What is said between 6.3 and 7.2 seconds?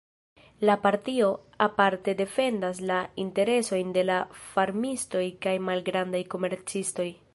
komercistoj.